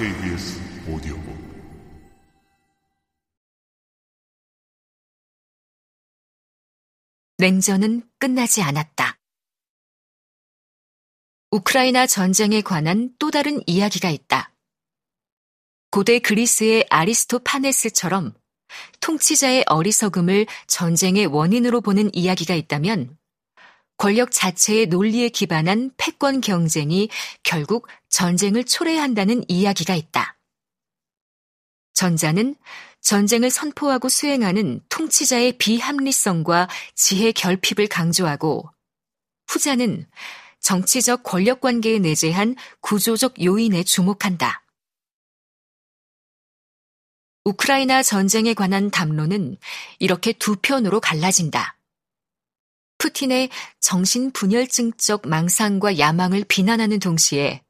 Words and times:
KBS 0.00 0.58
오디오북 0.88 1.36
냉전은 7.36 8.08
끝나지 8.18 8.62
않았다. 8.62 9.18
우크라이나 11.50 12.06
전쟁에 12.06 12.62
관한 12.62 13.10
또 13.18 13.30
다른 13.30 13.60
이야기가 13.66 14.08
있다. 14.08 14.54
고대 15.90 16.18
그리스의 16.18 16.86
아리스토파네스처럼 16.88 18.32
통치자의 19.00 19.64
어리석음을 19.66 20.46
전쟁의 20.66 21.26
원인으로 21.26 21.82
보는 21.82 22.08
이야기가 22.14 22.54
있다면 22.54 23.18
권력 24.00 24.30
자체의 24.32 24.86
논리에 24.86 25.28
기반한 25.28 25.90
패권 25.98 26.40
경쟁이 26.40 27.10
결국 27.42 27.86
전쟁을 28.08 28.64
초래한다는 28.64 29.44
이야기가 29.46 29.94
있다. 29.94 30.38
전자는 31.92 32.56
전쟁을 33.02 33.50
선포하고 33.50 34.08
수행하는 34.08 34.80
통치자의 34.88 35.58
비합리성과 35.58 36.70
지혜 36.94 37.30
결핍을 37.32 37.88
강조하고 37.88 38.70
후자는 39.48 40.06
정치적 40.60 41.22
권력 41.22 41.60
관계에 41.60 41.98
내재한 41.98 42.56
구조적 42.80 43.44
요인에 43.44 43.82
주목한다. 43.82 44.64
우크라이나 47.44 48.02
전쟁에 48.02 48.54
관한 48.54 48.90
담론은 48.90 49.58
이렇게 49.98 50.32
두 50.32 50.56
편으로 50.56 51.00
갈라진다. 51.00 51.76
푸틴의 53.00 53.48
정신분열증적 53.80 55.26
망상과 55.26 55.98
야망을 55.98 56.44
비난하는 56.46 56.98
동시에 56.98 57.62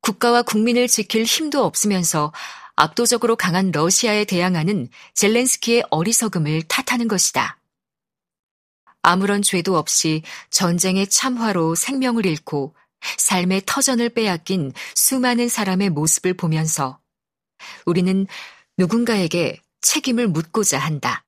국가와 0.00 0.42
국민을 0.42 0.88
지킬 0.88 1.24
힘도 1.24 1.64
없으면서 1.64 2.32
압도적으로 2.74 3.36
강한 3.36 3.70
러시아에 3.70 4.24
대항하는 4.24 4.88
젤렌스키의 5.14 5.84
어리석음을 5.90 6.62
탓하는 6.62 7.06
것이다. 7.06 7.58
아무런 9.02 9.42
죄도 9.42 9.76
없이 9.76 10.22
전쟁의 10.48 11.08
참화로 11.08 11.74
생명을 11.74 12.24
잃고 12.24 12.74
삶의 13.18 13.62
터전을 13.66 14.08
빼앗긴 14.10 14.72
수많은 14.94 15.48
사람의 15.50 15.90
모습을 15.90 16.34
보면서 16.34 16.98
우리는 17.84 18.26
누군가에게 18.78 19.60
책임을 19.82 20.28
묻고자 20.28 20.78
한다. 20.78 21.24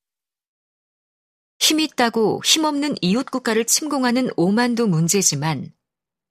힘있다고 1.62 2.42
힘없는 2.44 2.96
이웃 3.02 3.30
국가를 3.30 3.64
침공하는 3.64 4.30
오만도 4.36 4.88
문제지만 4.88 5.72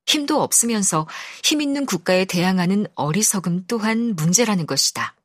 힘도 0.06 0.42
없으면서 0.42 1.08
힘있는 1.46 1.86
국가에 1.86 2.26
대항하는 2.26 2.86
어리석음 2.96 3.66
또한 3.68 4.14
문제라는 4.18 4.68
것이다. 4.68 5.16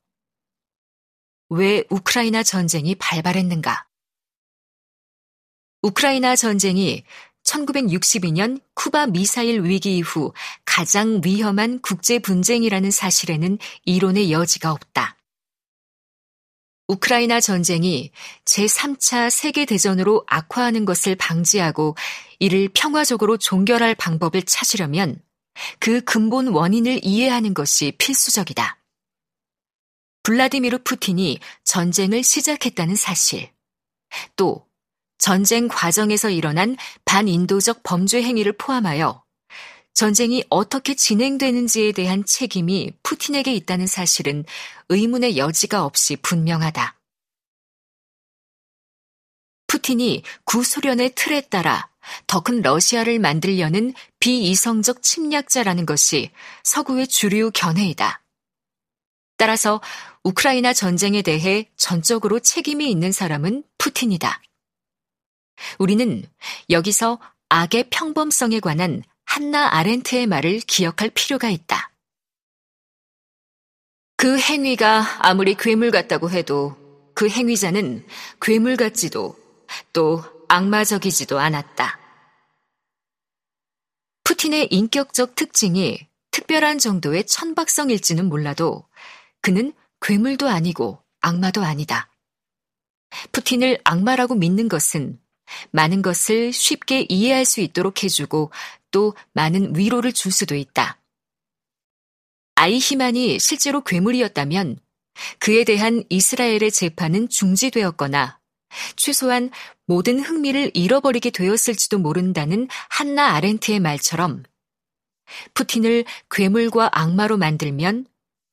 왜 1.49 1.83
우크라이나 1.91 2.45
전쟁이 2.45 2.95
발발했는가? 2.95 3.89
우크라이나 5.83 6.37
전쟁이 6.37 7.03
1962년 7.43 8.61
쿠바 8.75 9.09
미사일 9.09 9.65
위기 9.65 9.97
이후 9.97 10.33
가장 10.65 11.21
위험한 11.25 11.81
국제 11.81 12.21
분쟁이라는 12.21 12.93
사실에는 12.93 13.59
이론의 13.85 14.31
여지가 14.31 14.71
없다. 14.71 15.16
우크라이나 16.89 17.41
전쟁이 17.41 18.11
제3차 18.45 19.31
세계대전으로 19.31 20.25
악화하는 20.27 20.85
것을 20.85 21.17
방지하고 21.17 21.97
이를 22.39 22.69
평화적으로 22.73 23.37
종결할 23.37 23.95
방법을 23.97 24.43
찾으려면 24.43 25.21
그 25.81 26.01
근본 26.03 26.49
원인을 26.49 27.01
이해하는 27.03 27.55
것이 27.55 27.93
필수적이다. 27.99 28.79
블라디미르 30.23 30.79
푸틴이 30.83 31.39
전쟁을 31.65 32.23
시작했다는 32.23 32.97
사실, 32.97 33.51
또 34.35 34.67
전쟁 35.19 35.69
과정에서 35.69 36.31
일어난 36.31 36.77
반인도적 37.05 37.83
범죄 37.83 38.23
행위를 38.23 38.53
포함하여 38.53 39.23
전쟁이 39.97 40.45
어떻게 40.51 40.95
진행되는지에 40.95 41.93
대한 41.93 42.23
책임이 42.27 42.93
푸틴에게 43.03 43.55
있다는 43.55 43.87
사실은 43.87 44.45
의문의 44.91 45.39
여지가 45.39 45.87
없이 45.87 46.17
분명하다. 46.17 47.01
푸틴이 49.67 50.23
구소련의 50.45 51.15
틀에 51.15 51.41
따라 51.41 51.89
더 52.27 52.43
큰 52.43 52.61
러시아를 52.61 53.19
만들려는 53.19 53.95
비이성적 54.21 55.03
침략자라는 55.03 55.87
것이 55.87 56.31
서구의 56.63 57.09
주류 57.09 57.51
견해이다. 57.55 58.23
따라서 59.39 59.81
우크라이나 60.25 60.75
전쟁에 60.75 61.23
대해 61.23 61.71
전적으로 61.79 62.39
책임이 62.41 62.91
있는 62.91 63.13
사람은 63.13 63.65
푸틴이다. 63.79 64.43
우리는 65.79 66.23
여기서 66.69 67.19
악의 67.49 67.89
평범성에 67.89 68.61
관한 68.61 69.03
한나 69.27 69.75
아렌트의 69.75 70.27
말을 70.27 70.61
기억할 70.61 71.11
필요가 71.11 71.51
있다. 71.51 71.93
그 74.17 74.39
행위가 74.39 75.27
아무리 75.27 75.55
괴물 75.55 75.91
같다고 75.91 76.31
해도 76.31 76.75
그 77.15 77.29
행위자는 77.29 78.07
괴물 78.41 78.77
같지도 78.77 79.37
또 79.93 80.25
악마적이지도 80.49 81.39
않았다. 81.39 81.99
푸틴의 84.25 84.69
인격적 84.71 85.35
특징이 85.35 86.09
특별한 86.31 86.79
정도의 86.79 87.27
천박성일지는 87.27 88.29
몰라도 88.29 88.87
그는 89.43 89.73
괴물도 90.01 90.49
아니고 90.49 91.03
악마도 91.21 91.63
아니다. 91.63 92.11
푸틴을 93.33 93.79
악마라고 93.85 94.35
믿는 94.35 94.69
것은 94.69 95.19
많은 95.71 96.03
것을 96.03 96.53
쉽게 96.53 97.07
이해할 97.09 97.45
수 97.45 97.61
있도록 97.61 98.03
해주고 98.03 98.51
또 98.97 99.15
많은 99.35 99.77
위로를 99.77 100.15
줄 100.15 100.33
수도 100.33 100.55
있다. 100.55 100.99
아이히만이 102.55 103.39
실제로 103.39 103.85
괴물이었다면 103.85 104.79
그에 105.39 105.65
대한 105.65 106.03
이스라엘의 106.09 106.71
재판은 106.73 107.29
중지되었거나 107.29 108.41
최소한 108.97 109.51
모든 109.85 110.19
흥미를 110.19 110.71
잃어버리게 110.73 111.29
되었을지도 111.29 111.99
모른다는 111.99 112.69
한나 112.89 113.35
아렌트의 113.35 113.81
말처럼 113.81 114.45
푸틴을 115.53 116.07
괴물과 116.31 116.89
악마로 116.93 117.37
만들면 117.37 118.07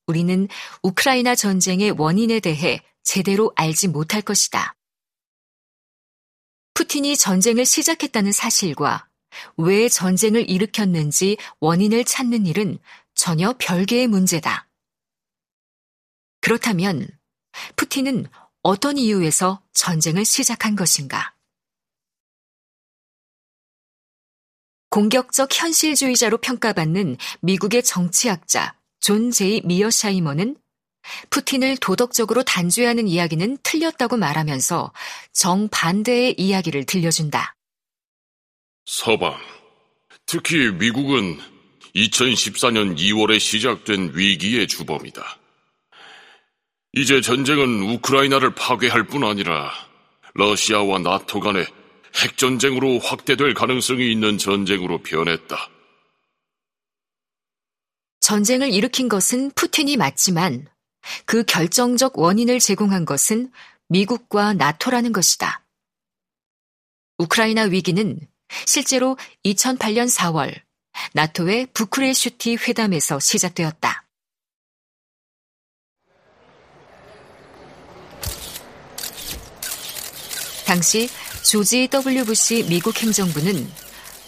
우리는 0.07 0.49
우크라이나 0.81 1.35
전쟁의 1.35 1.91
원인에 1.91 2.41
대해 2.41 2.81
제대로 3.01 3.53
알지 3.55 3.87
못할 3.87 4.21
것이다. 4.21 4.75
푸틴이 6.73 7.15
전쟁을 7.15 7.65
시작했다는 7.65 8.33
사실과 8.33 9.07
왜 9.57 9.89
전쟁을 9.89 10.49
일으켰는지 10.49 11.37
원인을 11.59 12.05
찾는 12.05 12.45
일은 12.45 12.79
전혀 13.15 13.53
별개의 13.57 14.07
문제다. 14.07 14.67
그렇다면 16.41 17.07
푸틴은 17.75 18.27
어떤 18.61 18.97
이유에서 18.97 19.61
전쟁을 19.73 20.25
시작한 20.25 20.75
것인가? 20.75 21.33
공격적 24.89 25.49
현실주의자로 25.51 26.37
평가받는 26.37 27.17
미국의 27.41 27.83
정치학자 27.83 28.77
존 28.99 29.31
제이 29.31 29.61
미어샤이머는 29.65 30.55
푸틴을 31.29 31.77
도덕적으로 31.77 32.43
단죄하는 32.43 33.07
이야기는 33.07 33.57
틀렸다고 33.63 34.17
말하면서 34.17 34.93
정반대의 35.33 36.35
이야기를 36.37 36.85
들려준다. 36.85 37.55
서방, 38.85 39.37
특히 40.25 40.71
미국은 40.71 41.39
2014년 41.95 42.97
2월에 42.97 43.39
시작된 43.39 44.11
위기의 44.15 44.67
주범이다. 44.67 45.39
이제 46.93 47.21
전쟁은 47.21 47.81
우크라이나를 47.93 48.53
파괴할 48.55 49.07
뿐 49.07 49.23
아니라 49.23 49.71
러시아와 50.35 50.99
나토 50.99 51.39
간의 51.39 51.65
핵전쟁으로 52.15 52.99
확대될 52.99 53.53
가능성이 53.53 54.11
있는 54.11 54.37
전쟁으로 54.37 55.01
변했다. 55.01 55.69
전쟁을 58.19 58.71
일으킨 58.71 59.09
것은 59.09 59.51
푸틴이 59.51 59.97
맞지만 59.97 60.67
그 61.25 61.43
결정적 61.43 62.17
원인을 62.17 62.59
제공한 62.59 63.05
것은 63.05 63.51
미국과 63.89 64.53
나토라는 64.53 65.11
것이다. 65.13 65.65
우크라이나 67.17 67.63
위기는 67.63 68.19
실제로 68.65 69.17
2008년 69.45 70.09
4월 70.09 70.53
나토의 71.13 71.67
부크레슈티 71.73 72.55
회담에서 72.55 73.19
시작되었다. 73.19 74.03
당시 80.65 81.09
조지 81.43 81.87
W. 81.87 82.25
부시 82.25 82.65
미국 82.69 83.01
행정부는 83.01 83.69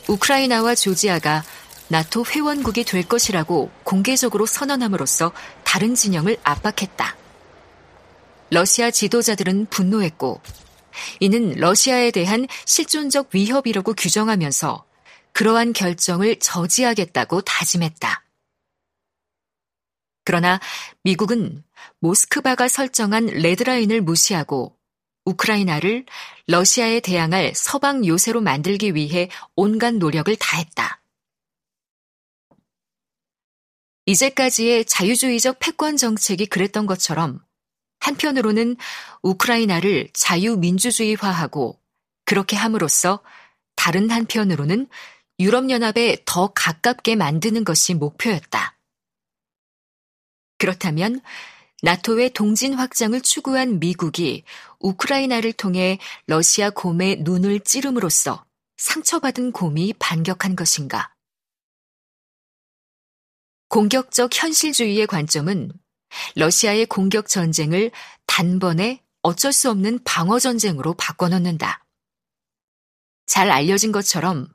우크라이나와 0.07 0.75
조지아가 0.75 1.43
나토 1.87 2.25
회원국이 2.25 2.83
될 2.83 3.07
것이라고 3.07 3.71
공개적으로 3.83 4.45
선언함으로써 4.45 5.31
다른 5.63 5.95
진영을 5.95 6.37
압박했다. 6.43 7.15
러시아 8.51 8.91
지도자들은 8.91 9.67
분노했고 9.67 10.41
이는 11.19 11.53
러시아에 11.55 12.11
대한 12.11 12.47
실존적 12.65 13.29
위협이라고 13.33 13.93
규정하면서 13.93 14.85
그러한 15.33 15.73
결정을 15.73 16.39
저지하겠다고 16.39 17.41
다짐했다. 17.41 18.23
그러나 20.23 20.59
미국은 21.03 21.63
모스크바가 21.99 22.67
설정한 22.67 23.27
레드라인을 23.27 24.01
무시하고 24.01 24.75
우크라이나를 25.25 26.05
러시아에 26.47 26.99
대항할 26.99 27.53
서방 27.55 28.05
요새로 28.05 28.41
만들기 28.41 28.95
위해 28.95 29.29
온갖 29.55 29.93
노력을 29.93 30.35
다했다. 30.35 31.01
이제까지의 34.07 34.85
자유주의적 34.85 35.57
패권 35.59 35.97
정책이 35.97 36.45
그랬던 36.45 36.85
것처럼 36.85 37.44
한편으로는 37.99 38.75
우크라이나를 39.21 40.09
자유민주주의화하고 40.13 41.79
그렇게 42.25 42.55
함으로써 42.55 43.21
다른 43.75 44.09
한편으로는 44.09 44.87
유럽연합에 45.39 46.23
더 46.25 46.47
가깝게 46.47 47.15
만드는 47.15 47.63
것이 47.63 47.93
목표였다. 47.93 48.77
그렇다면 50.57 51.21
나토의 51.83 52.31
동진 52.31 52.73
확장을 52.73 53.19
추구한 53.21 53.79
미국이 53.79 54.43
우크라이나를 54.79 55.53
통해 55.53 55.99
러시아 56.25 56.69
곰의 56.69 57.17
눈을 57.21 57.59
찌름으로써 57.59 58.45
상처받은 58.77 59.51
곰이 59.51 59.93
반격한 59.99 60.55
것인가? 60.55 61.13
공격적 63.67 64.31
현실주의의 64.33 65.05
관점은 65.07 65.71
러시아의 66.35 66.85
공격 66.87 67.27
전쟁을 67.27 67.91
단번에 68.27 69.01
어쩔 69.21 69.51
수 69.51 69.69
없는 69.69 69.99
방어 70.03 70.39
전쟁으로 70.39 70.93
바꿔놓는다. 70.93 71.85
잘 73.25 73.49
알려진 73.49 73.91
것처럼 73.91 74.47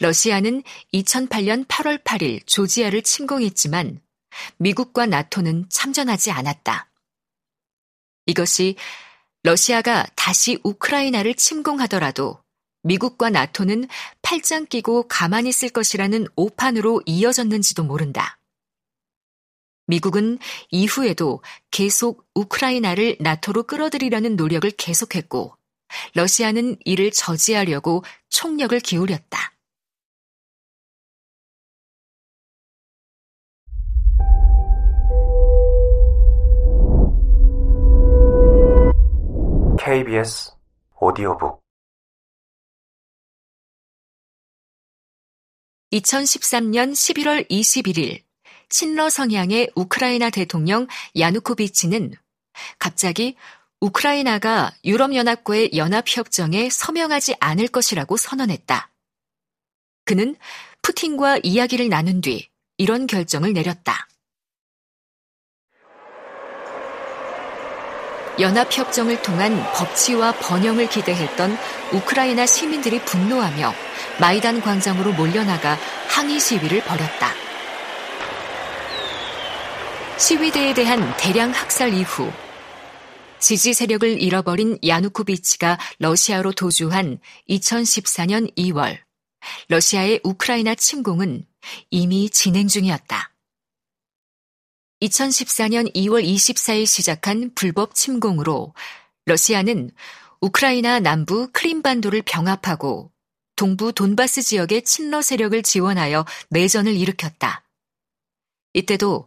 러시아는 0.00 0.62
2008년 0.92 1.66
8월 1.66 2.02
8일 2.04 2.46
조지아를 2.46 3.02
침공했지만 3.02 4.00
미국과 4.58 5.06
나토는 5.06 5.66
참전하지 5.70 6.30
않았다. 6.30 6.90
이것이 8.26 8.76
러시아가 9.42 10.06
다시 10.14 10.58
우크라이나를 10.62 11.34
침공하더라도 11.34 12.42
미국과 12.84 13.30
나토는 13.30 13.88
팔짱 14.22 14.66
끼고 14.66 15.08
가만히 15.08 15.48
있을 15.48 15.68
것이라는 15.70 16.26
오판으로 16.36 17.02
이어졌는지도 17.06 17.84
모른다. 17.84 18.38
미국은 19.92 20.38
이후에도 20.70 21.42
계속 21.70 22.26
우크라이나를 22.34 23.18
나토로 23.20 23.64
끌어들이려는 23.64 24.36
노력을 24.36 24.70
계속했고, 24.70 25.54
러시아는 26.14 26.76
이를 26.86 27.10
저지하려고 27.10 28.02
총력을 28.30 28.80
기울였다. 28.80 29.52
KBS 39.78 40.52
오디오북 41.00 41.60
2013년 45.92 46.92
11월 46.92 47.50
21일 47.50 48.22
친러 48.72 49.10
성향의 49.10 49.70
우크라이나 49.74 50.30
대통령 50.30 50.86
야누코비치는 51.16 52.14
갑자기 52.78 53.36
우크라이나가 53.80 54.72
유럽연합과의 54.84 55.72
연합협정에 55.76 56.70
서명하지 56.70 57.36
않을 57.38 57.68
것이라고 57.68 58.16
선언했다. 58.16 58.90
그는 60.06 60.36
푸틴과 60.80 61.40
이야기를 61.42 61.90
나눈 61.90 62.22
뒤 62.22 62.48
이런 62.78 63.06
결정을 63.06 63.52
내렸다. 63.52 64.08
연합협정을 68.40 69.20
통한 69.20 69.62
법치와 69.74 70.32
번영을 70.40 70.88
기대했던 70.88 71.58
우크라이나 71.92 72.46
시민들이 72.46 72.98
분노하며 73.04 73.74
마이단 74.18 74.62
광장으로 74.62 75.12
몰려나가 75.12 75.76
항의 76.08 76.40
시위를 76.40 76.82
벌였다. 76.84 77.51
시위대에 80.22 80.72
대한 80.72 81.16
대량 81.16 81.50
학살 81.50 81.92
이후 81.94 82.30
지지 83.40 83.74
세력을 83.74 84.22
잃어버린 84.22 84.78
야누코비치가 84.86 85.80
러시아로 85.98 86.52
도주한 86.52 87.18
2014년 87.48 88.56
2월 88.56 89.00
러시아의 89.66 90.20
우크라이나 90.22 90.76
침공은 90.76 91.44
이미 91.90 92.30
진행 92.30 92.68
중이었다. 92.68 93.32
2014년 95.00 95.92
2월 95.92 96.24
24일 96.24 96.86
시작한 96.86 97.50
불법 97.56 97.96
침공으로 97.96 98.74
러시아는 99.24 99.90
우크라이나 100.40 101.00
남부 101.00 101.50
크림반도를 101.52 102.22
병합하고 102.22 103.10
동부 103.56 103.92
돈바스 103.92 104.42
지역의 104.42 104.84
친러 104.84 105.20
세력을 105.20 105.60
지원하여 105.64 106.24
내전을 106.50 106.94
일으켰다. 106.94 107.64
이때도 108.74 109.26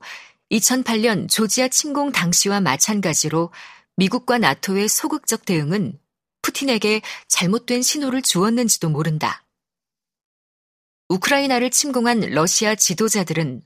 2008년 0.56 1.30
조지아 1.30 1.68
침공 1.68 2.12
당시와 2.12 2.62
마찬가지로 2.62 3.52
미국과 3.98 4.38
나토의 4.38 4.88
소극적 4.90 5.46
대응은 5.46 6.00
푸틴에게 6.42 7.02
잘못된 7.28 7.82
신호를 7.82 8.22
주었는지도 8.22 8.90
모른다. 8.90 9.44
우크라이나를 11.10 11.72
침공한 11.72 12.20
러시아 12.20 12.76
지도자들은 12.76 13.62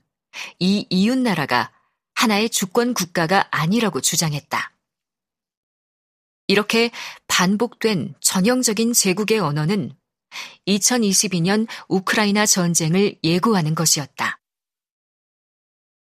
이 0.58 0.86
이웃나라가 0.90 1.72
하나의 2.14 2.50
주권 2.50 2.94
국가가 2.94 3.48
아니라고 3.50 4.00
주장했다. 4.00 4.72
이렇게 6.48 6.90
반복된 7.28 8.14
전형적인 8.20 8.92
제국의 8.92 9.38
언어는 9.38 9.96
2022년 10.66 11.66
우크라이나 11.88 12.46
전쟁을 12.46 13.16
예고하는 13.22 13.74
것이었다. 13.74 14.39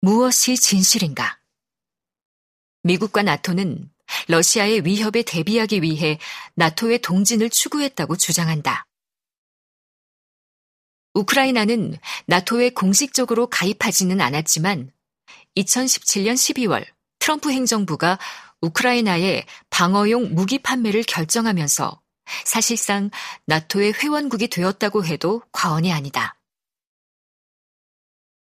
무엇이 0.05 0.55
진실인가? 0.55 1.39
미국과 2.83 3.23
나토는 3.23 3.89
러시아의 4.27 4.85
위협에 4.85 5.23
대비하기 5.23 5.81
위해 5.81 6.19
나토의 6.53 6.99
동진을 6.99 7.49
추구했다고 7.49 8.15
주장한다. 8.15 8.85
우크라이나는 11.15 11.97
나토에 12.27 12.69
공식적으로 12.69 13.47
가입하지는 13.47 14.21
않았지만 14.21 14.91
2017년 15.57 16.35
12월 16.35 16.85
트럼프 17.17 17.51
행정부가 17.51 18.19
우크라이나의 18.61 19.47
방어용 19.71 20.35
무기 20.35 20.59
판매를 20.59 21.01
결정하면서 21.01 21.99
사실상 22.45 23.09
나토의 23.47 23.93
회원국이 23.93 24.49
되었다고 24.49 25.03
해도 25.03 25.41
과언이 25.51 25.91
아니다. 25.91 26.37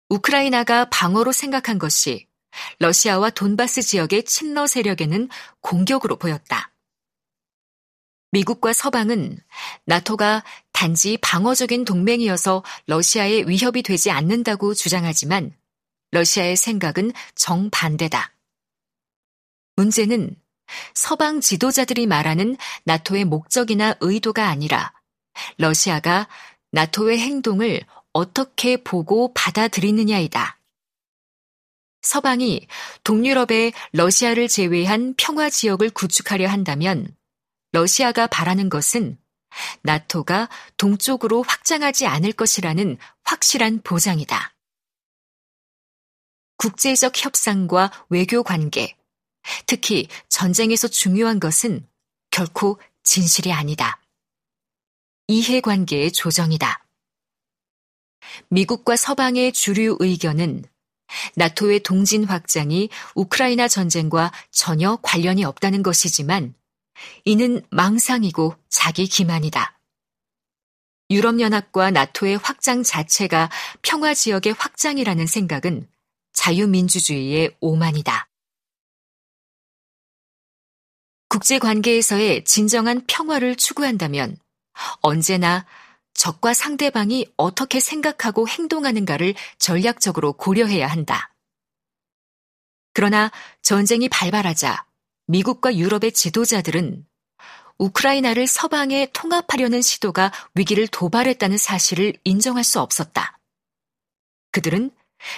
우크라이나가 0.08 0.86
방어로 0.86 1.32
생각한 1.32 1.78
것이 1.78 2.26
러시아와 2.78 3.30
돈바스 3.30 3.82
지역의 3.82 4.24
친러 4.24 4.66
세력에는 4.66 5.28
공격으로 5.60 6.16
보였다. 6.16 6.72
미국과 8.30 8.72
서방은 8.72 9.38
나토가 9.86 10.44
단지 10.72 11.18
방어적인 11.22 11.84
동맹이어서 11.84 12.62
러시아에 12.86 13.44
위협이 13.46 13.82
되지 13.82 14.10
않는다고 14.10 14.74
주장하지만 14.74 15.56
러시아의 16.10 16.56
생각은 16.56 17.12
정반대다. 17.34 18.34
문제는 19.76 20.36
서방 20.94 21.40
지도자들이 21.40 22.06
말하는 22.06 22.56
나토의 22.84 23.24
목적이나 23.24 23.94
의도가 24.00 24.48
아니라 24.48 24.92
러시아가 25.56 26.28
나토의 26.72 27.18
행동을 27.18 27.80
어떻게 28.12 28.82
보고 28.82 29.32
받아들이느냐이다. 29.34 30.58
서방이 32.02 32.66
동유럽의 33.04 33.72
러시아를 33.92 34.48
제외한 34.48 35.14
평화 35.16 35.50
지역을 35.50 35.90
구축하려 35.90 36.48
한다면 36.48 37.14
러시아가 37.72 38.26
바라는 38.26 38.68
것은 38.68 39.18
나토가 39.82 40.48
동쪽으로 40.76 41.42
확장하지 41.42 42.06
않을 42.06 42.32
것이라는 42.32 42.96
확실한 43.24 43.82
보장이다. 43.82 44.54
국제적 46.56 47.24
협상과 47.24 48.06
외교 48.08 48.42
관계, 48.42 48.96
특히 49.66 50.08
전쟁에서 50.28 50.88
중요한 50.88 51.40
것은 51.40 51.86
결코 52.30 52.80
진실이 53.04 53.52
아니다. 53.52 54.00
이해관계의 55.28 56.12
조정이다. 56.12 56.87
미국과 58.48 58.96
서방의 58.96 59.52
주류 59.52 59.96
의견은 60.00 60.64
나토의 61.36 61.80
동진 61.80 62.24
확장이 62.24 62.90
우크라이나 63.14 63.68
전쟁과 63.68 64.32
전혀 64.50 64.96
관련이 65.02 65.44
없다는 65.44 65.82
것이지만 65.82 66.54
이는 67.24 67.62
망상이고 67.70 68.54
자기 68.68 69.06
기만이다. 69.06 69.78
유럽연합과 71.10 71.90
나토의 71.90 72.38
확장 72.38 72.82
자체가 72.82 73.50
평화 73.82 74.12
지역의 74.12 74.54
확장이라는 74.58 75.26
생각은 75.26 75.88
자유민주주의의 76.34 77.56
오만이다. 77.60 78.28
국제관계에서의 81.28 82.44
진정한 82.44 83.04
평화를 83.06 83.56
추구한다면 83.56 84.36
언제나 85.00 85.66
적과 86.18 86.52
상대방이 86.52 87.32
어떻게 87.36 87.78
생각하고 87.78 88.48
행동하는가를 88.48 89.34
전략적으로 89.58 90.32
고려해야 90.32 90.88
한다. 90.88 91.32
그러나 92.92 93.30
전쟁이 93.62 94.08
발발하자 94.08 94.84
미국과 95.28 95.76
유럽의 95.76 96.10
지도자들은 96.10 97.06
우크라이나를 97.78 98.48
서방에 98.48 99.06
통합하려는 99.12 99.80
시도가 99.80 100.32
위기를 100.56 100.88
도발했다는 100.88 101.56
사실을 101.56 102.14
인정할 102.24 102.64
수 102.64 102.80
없었다. 102.80 103.38
그들은 104.50 104.90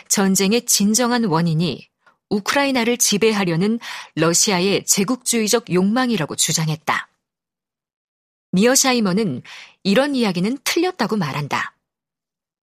전쟁의 0.08 0.64
진정한 0.64 1.24
원인이 1.24 1.90
우크라이나를 2.30 2.96
지배하려는 2.96 3.80
러시아의 4.14 4.86
제국주의적 4.86 5.74
욕망이라고 5.74 6.36
주장했다. 6.36 7.09
미어샤이머는 8.52 9.42
이런 9.84 10.14
이야기는 10.14 10.58
틀렸다고 10.64 11.16
말한다. 11.16 11.76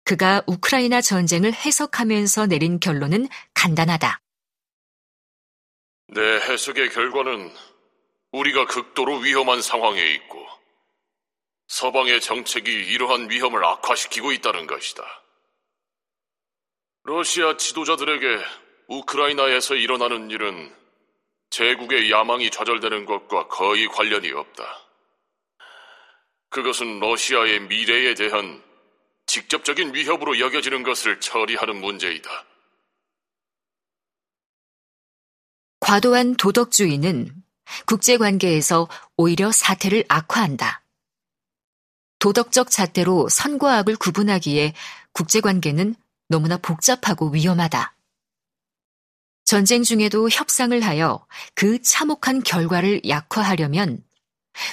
그가 0.03 0.43
우크라이나 0.47 1.01
전쟁을 1.01 1.53
해석하면서 1.53 2.47
내린 2.47 2.79
결론은 2.79 3.27
간단하다. 3.53 4.19
내 6.07 6.21
해석의 6.21 6.89
결과는 6.89 7.53
우리가 8.31 8.65
극도로 8.65 9.17
위험한 9.19 9.61
상황에 9.61 10.01
있고 10.15 10.45
서방의 11.67 12.19
정책이 12.19 12.69
이러한 12.69 13.29
위험을 13.29 13.63
악화시키고 13.63 14.33
있다는 14.33 14.67
것이다. 14.67 15.03
러시아 17.03 17.55
지도자들에게 17.57 18.43
우크라이나에서 18.88 19.75
일어나는 19.75 20.29
일은 20.29 20.75
제국의 21.50 22.11
야망이 22.11 22.51
좌절되는 22.51 23.05
것과 23.05 23.47
거의 23.47 23.88
관련이 23.88 24.31
없다. 24.31 24.90
그것은 26.51 27.00
러시아의 27.00 27.62
미래에 27.62 28.13
대한 28.13 28.62
직접적인 29.25 29.96
위협으로 29.96 30.38
여겨지는 30.38 30.84
것을 30.84 31.20
처리하는 31.22 31.77
문제이다. 31.77 32.29
과도한 35.79 36.36
도덕주의는 36.36 37.34
국제관계에서 37.86 38.89
오히려 39.15 39.51
사태를 39.51 40.03
악화한다. 40.10 40.84
도덕적 42.20 42.70
잣대로 42.70 43.29
선과 43.29 43.77
악을 43.77 43.96
구분하기에 43.96 44.74
국제관계는 45.13 45.96
너무나 46.27 46.58
복잡하고 46.58 47.29
위험하다. 47.29 47.96
전쟁 49.46 49.84
중에도 49.84 50.29
협상을 50.29 50.79
하여 50.81 51.25
그 51.55 51.81
참혹한 51.81 52.43
결과를 52.43 53.01
약화하려면 53.08 54.03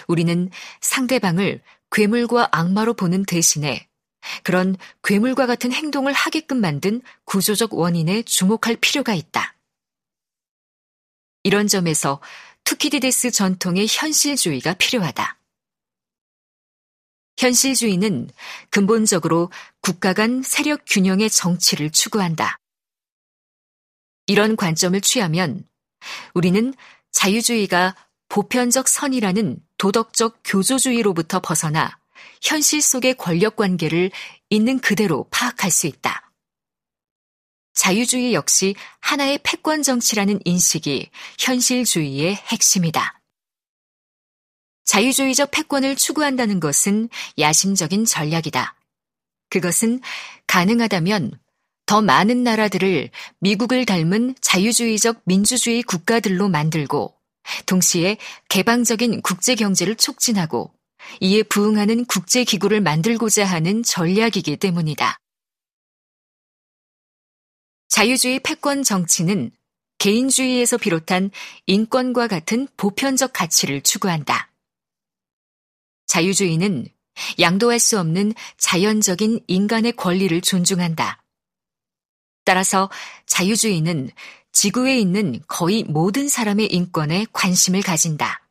우리는 0.07 0.51
상대방을 0.81 1.63
괴물과 1.91 2.49
악마로 2.53 2.95
보는 2.95 3.25
대신에 3.25 3.89
그런 4.43 4.77
괴물과 5.05 5.47
같은 5.47 5.73
행동을 5.73 6.13
하게끔 6.13 6.61
만든 6.61 7.01
구조적 7.25 7.75
원인에 7.75 8.23
주목할 8.23 8.77
필요가 8.81 9.15
있다. 9.15 9.55
이런 11.45 11.67
점에서 11.67 12.21
투키디데스 12.65 13.31
전통의 13.31 13.87
현실주의가 13.89 14.75
필요하다. 14.75 15.39
현실주의는 17.39 18.29
근본적으로 18.71 19.51
국가 19.81 20.13
간 20.13 20.43
세력 20.43 20.83
균형의 20.87 21.31
정치를 21.31 21.91
추구한다. 21.91 22.59
이런 24.27 24.57
관점을 24.57 25.01
취하면 25.01 25.67
우리는 26.35 26.75
자유주의가 27.13 27.95
보편적 28.29 28.89
선이라는 28.89 29.59
도덕적 29.79 30.41
교조주의로부터 30.45 31.41
벗어나 31.41 31.99
현실 32.43 32.83
속의 32.83 33.15
권력 33.15 33.57
관계를 33.57 34.11
있는 34.51 34.79
그대로 34.79 35.27
파악할 35.31 35.71
수 35.71 35.87
있다. 35.87 36.31
자유주의 37.75 38.35
역시 38.35 38.75
하나의 39.01 39.39
패권 39.45 39.83
정치라는 39.83 40.41
인식이 40.45 41.11
현실주의의 41.39 42.35
핵심이다. 42.35 43.21
자유주의적 44.85 45.51
패권을 45.53 45.97
추구한다는 45.97 46.61
것은 46.61 47.09
야심적인 47.39 48.05
전략이다. 48.05 48.75
그것은 49.51 50.01
가능하다면 50.47 51.39
더 51.87 52.03
많은 52.03 52.43
나라들을 52.43 53.11
미국을 53.39 53.87
닮은 53.87 54.35
자유주의적 54.41 55.23
민주주의 55.25 55.83
국가들로 55.83 56.49
만들고 56.49 57.18
동시에 57.67 58.19
개방적인 58.49 59.23
국제 59.23 59.55
경제를 59.55 59.97
촉진하고 59.97 60.73
이에 61.21 61.43
부응하는 61.43 62.05
국제 62.07 62.45
기구를 62.45 62.81
만들고자 62.81 63.45
하는 63.45 63.83
전략이기 63.83 64.57
때문이다. 64.57 65.19
자유주의 67.89 68.41
패권 68.41 68.83
정치는 68.83 69.51
개인주의에서 69.99 70.77
비롯한 70.77 71.31
인권과 71.67 72.29
같은 72.29 72.69
보편적 72.77 73.33
가치를 73.33 73.83
추구한다. 73.83 74.53
자유주의는 76.07 76.87
양도할 77.41 77.81
수 77.81 77.99
없는 77.99 78.33
자연적인 78.59 79.41
인간의 79.49 79.93
권리를 79.93 80.41
존중한다. 80.41 81.23
따라서 82.45 82.89
자유주의는 83.27 84.11
지구에 84.61 84.99
있는 84.99 85.41
거의 85.47 85.85
모든 85.85 86.29
사람의 86.29 86.67
인권에 86.73 87.27
관심을 87.33 87.81
가진다. 87.81 88.45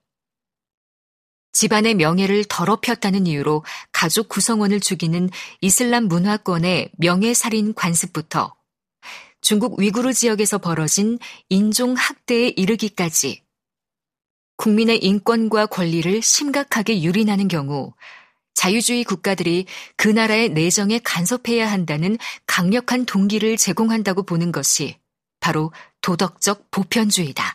집안의 1.52 1.96
명예를 1.96 2.46
더럽혔다는 2.46 3.28
이유로 3.28 3.66
가족 3.92 4.30
구성원을 4.30 4.80
죽이는 4.80 5.30
이슬람 5.60 6.06
문화권의 6.06 6.92
명예살인 6.98 7.74
관습부터 7.74 8.56
중국 9.42 9.82
위구르 9.82 10.14
지역에서 10.14 10.60
벌어진 10.60 11.20
인종 11.50 11.94
학대에 11.96 12.54
이르기까지 12.56 13.44
국민의 14.56 15.04
인권과 15.04 15.66
권리를 15.66 16.22
심각하게 16.22 17.04
유린하는 17.04 17.50
경우 17.50 17.94
자유주의 18.54 19.04
국가들이 19.04 19.66
그 19.98 20.08
나라의 20.08 20.52
내정에 20.52 21.02
간섭해야 21.04 21.70
한다는 21.70 22.18
강력한 22.46 23.04
동기를 23.06 23.58
제공한다고 23.58 24.24
보는 24.24 24.54
것이 24.54 24.98
바로 25.40 25.72
도덕적 26.02 26.72
보편주의다. 26.72 27.44